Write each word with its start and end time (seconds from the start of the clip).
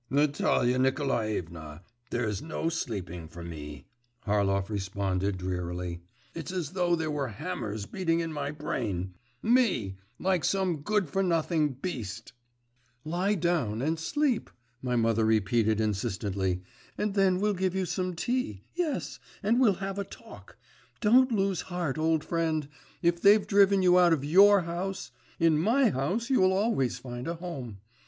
…''Natalia 0.09 0.79
Nikolaevna! 0.79 1.83
There's 2.09 2.41
no 2.41 2.69
sleeping 2.69 3.27
for 3.27 3.43
me!' 3.43 3.85
Harlov 4.25 4.67
responded 4.71 5.37
drearily. 5.37 6.01
'It's 6.33 6.51
as 6.51 6.71
though 6.71 6.95
there 6.95 7.11
were 7.11 7.27
hammers 7.27 7.85
beating 7.85 8.19
in 8.19 8.33
my 8.33 8.49
brain! 8.49 9.13
Me! 9.43 9.97
like 10.17 10.43
some 10.43 10.77
good 10.77 11.07
for 11.07 11.21
nothing 11.21 11.73
beast!…' 11.73 12.33
'Lie 13.05 13.35
down 13.35 13.83
and 13.83 13.99
sleep,' 13.99 14.49
my 14.81 14.95
mother 14.95 15.23
repeated 15.23 15.79
insistently. 15.79 16.63
'And 16.97 17.13
then 17.13 17.39
we'll 17.39 17.53
give 17.53 17.75
you 17.75 17.85
some 17.85 18.15
tea, 18.15 18.63
yes, 18.73 19.19
and 19.43 19.59
we'll 19.61 19.75
have 19.85 19.99
a 19.99 20.03
talk. 20.03 20.57
Don't 20.99 21.31
lose 21.31 21.61
heart, 21.61 21.99
old 21.99 22.23
friend! 22.23 22.67
If 23.03 23.21
they've 23.21 23.45
driven 23.45 23.83
you 23.83 23.99
out 23.99 24.13
of 24.13 24.25
your 24.25 24.61
house, 24.61 25.11
in 25.39 25.59
my 25.59 25.91
house 25.91 26.31
you 26.31 26.39
will 26.41 26.53
always 26.53 26.97
find 26.97 27.27
a 27.27 27.35
home. 27.35 27.81